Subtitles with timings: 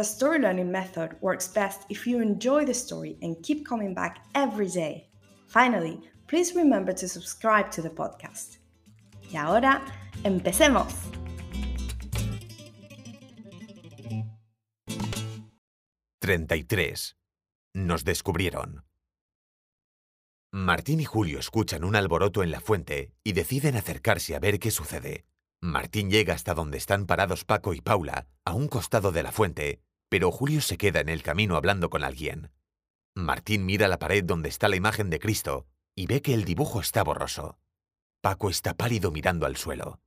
[0.00, 4.24] the story learning method works best if you enjoy the story and keep coming back
[4.34, 5.10] every day.
[5.46, 8.60] Finally, please remember to subscribe to the podcast.
[9.30, 9.82] Y ahora,
[10.24, 10.94] empecemos.
[16.22, 17.14] «33.
[17.74, 18.84] Nos descubrieron».
[20.50, 24.70] Martín y Julio escuchan un alboroto en la fuente y deciden acercarse a ver qué
[24.70, 25.26] sucede.
[25.60, 29.82] Martín llega hasta donde están parados Paco y Paula, a un costado de la fuente,
[30.10, 32.50] pero Julio se queda en el camino hablando con alguien.
[33.14, 36.80] Martín mira la pared donde está la imagen de Cristo y ve que el dibujo
[36.80, 37.58] está borroso.
[38.20, 40.00] Paco está pálido mirando al suelo.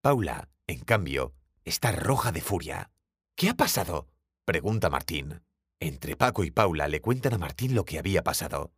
[0.00, 2.90] Paula, en cambio, está roja de furia.
[3.36, 4.08] ¿Qué ha pasado?
[4.44, 5.42] pregunta Martín.
[5.78, 8.72] Entre Paco y Paula le cuentan a Martín lo que había pasado.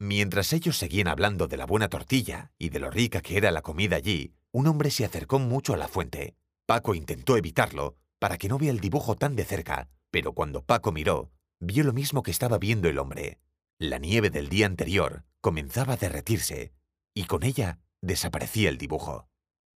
[0.00, 3.62] Mientras ellos seguían hablando de la buena tortilla y de lo rica que era la
[3.62, 6.34] comida allí, un hombre se acercó mucho a la fuente.
[6.66, 10.92] Paco intentó evitarlo para que no vea el dibujo tan de cerca, pero cuando Paco
[10.92, 13.40] miró, vio lo mismo que estaba viendo el hombre.
[13.80, 16.72] La nieve del día anterior comenzaba a derretirse,
[17.14, 19.28] y con ella desaparecía el dibujo.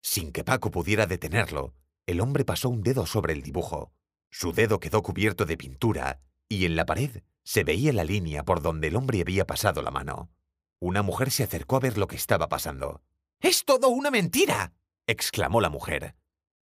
[0.01, 1.74] Sin que Paco pudiera detenerlo,
[2.06, 3.94] el hombre pasó un dedo sobre el dibujo.
[4.29, 6.19] Su dedo quedó cubierto de pintura,
[6.50, 9.91] y en la pared se veía la línea por donde el hombre había pasado la
[9.91, 10.29] mano.
[10.81, 13.01] Una mujer se acercó a ver lo que estaba pasando.
[13.40, 14.74] ¡Es todo una mentira!
[15.07, 16.18] exclamó la mujer.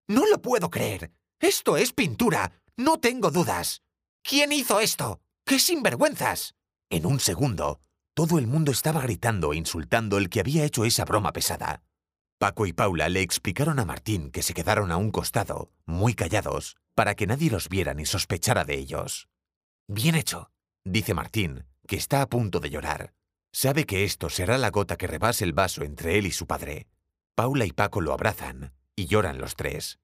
[0.08, 1.10] No lo puedo creer.
[1.40, 2.61] Esto es pintura.
[2.76, 3.82] No tengo dudas.
[4.22, 5.20] ¿Quién hizo esto?
[5.44, 6.54] ¡Qué sinvergüenzas!
[6.90, 7.80] En un segundo,
[8.14, 11.82] todo el mundo estaba gritando e insultando el que había hecho esa broma pesada.
[12.38, 16.76] Paco y Paula le explicaron a Martín que se quedaron a un costado, muy callados,
[16.94, 19.28] para que nadie los viera ni sospechara de ellos.
[19.86, 20.50] Bien hecho,
[20.84, 23.14] dice Martín, que está a punto de llorar.
[23.52, 26.88] Sabe que esto será la gota que rebase el vaso entre él y su padre.
[27.34, 29.98] Paula y Paco lo abrazan y lloran los tres.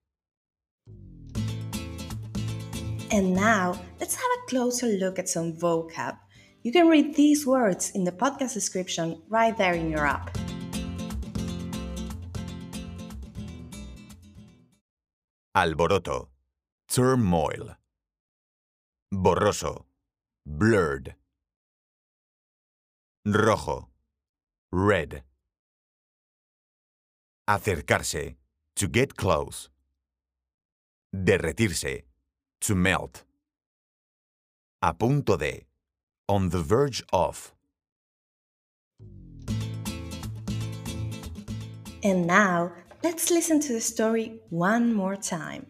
[3.11, 6.17] And now, let's have a closer look at some vocab.
[6.61, 10.37] You can read these words in the podcast description right there in your app.
[15.55, 16.27] Alboroto.
[16.87, 17.75] Turmoil.
[19.11, 19.85] Borroso.
[20.45, 21.15] Blurred.
[23.25, 23.89] Rojo.
[24.71, 25.23] Red.
[27.49, 28.35] Acercarse.
[28.75, 29.69] To get close.
[31.15, 32.03] Derretirse.
[32.61, 33.25] To melt.
[34.81, 35.65] A punto de.
[36.27, 37.53] On the verge of.
[42.03, 42.71] And now,
[43.03, 45.65] let's listen to the story one more time.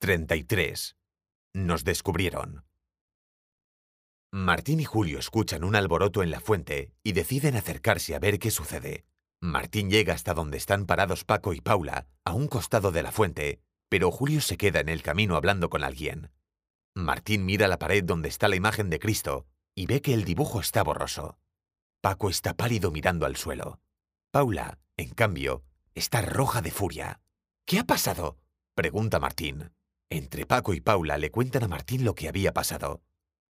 [0.00, 0.94] «33.
[1.54, 2.64] Nos descubrieron».
[4.32, 8.50] Martín y Julio escuchan un alboroto en la fuente y deciden acercarse a ver qué
[8.50, 9.04] sucede.
[9.42, 13.60] Martín llega hasta donde están parados Paco y Paula, a un costado de la fuente,
[13.88, 16.30] pero Julio se queda en el camino hablando con alguien.
[16.94, 20.60] Martín mira la pared donde está la imagen de Cristo y ve que el dibujo
[20.60, 21.38] está borroso.
[22.02, 23.80] Paco está pálido mirando al suelo.
[24.30, 25.64] Paula, en cambio,
[25.94, 27.20] está roja de furia.
[27.64, 28.38] ¿Qué ha pasado?
[28.74, 29.72] pregunta Martín.
[30.10, 33.02] Entre Paco y Paula le cuentan a Martín lo que había pasado.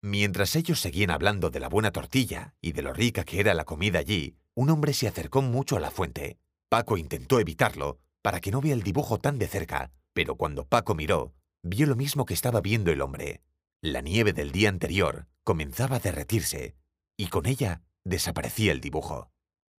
[0.01, 3.65] Mientras ellos seguían hablando de la buena tortilla y de lo rica que era la
[3.65, 6.39] comida allí, un hombre se acercó mucho a la fuente.
[6.67, 10.95] Paco intentó evitarlo para que no vea el dibujo tan de cerca, pero cuando Paco
[10.95, 13.43] miró, vio lo mismo que estaba viendo el hombre.
[13.81, 16.75] La nieve del día anterior comenzaba a derretirse,
[17.15, 19.29] y con ella desaparecía el dibujo.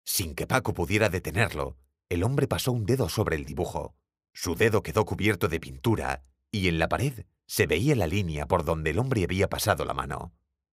[0.04, 1.76] Sin que Paco pudiera detenerlo,
[2.08, 3.96] el hombre pasó un dedo sobre el dibujo.
[4.32, 6.22] Su dedo quedó cubierto de pintura
[6.52, 9.94] y en la pared se veía la línea por donde el hombre había pasado la
[9.94, 10.32] mano.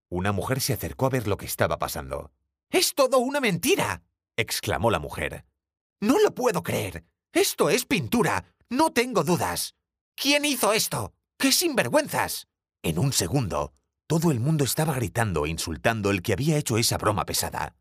[0.09, 2.31] Una mujer se acercó a ver lo que estaba pasando.
[2.69, 4.03] ¡Es todo una mentira!
[4.37, 5.45] exclamó la mujer.
[6.01, 7.05] No lo puedo creer.
[7.33, 8.45] Esto es pintura.
[8.69, 9.75] No tengo dudas.
[10.15, 11.13] ¿Quién hizo esto?
[11.37, 12.47] ¡Qué sinvergüenzas!
[12.83, 13.73] En un segundo,
[14.07, 17.75] todo el mundo estaba gritando e insultando el que había hecho esa broma pesada.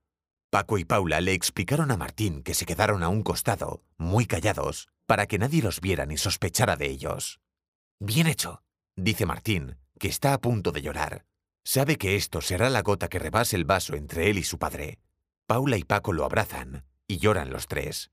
[0.51, 4.89] Paco y Paula le explicaron a Martín que se quedaron a un costado, muy callados,
[5.07, 7.41] para que nadie los viera ni sospechara de ellos.
[8.01, 8.63] Bien hecho,
[8.97, 11.27] dice Martín, que está a punto de llorar.
[11.66, 14.99] Sabe que esto será la gota que rebase el vaso entre él y su padre.
[15.46, 18.11] Paula y Paco lo abrazan y lloran los tres.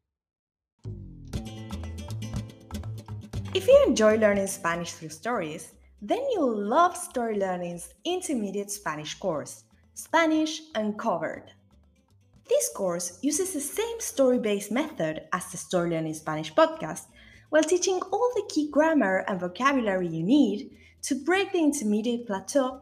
[3.53, 9.65] If you enjoy learning Spanish through stories, then you'll love Story Learning's intermediate Spanish course,
[9.93, 11.51] Spanish Uncovered.
[12.47, 17.07] This course uses the same story based method as the Story Learning Spanish podcast
[17.49, 20.71] while teaching all the key grammar and vocabulary you need
[21.01, 22.81] to break the intermediate plateau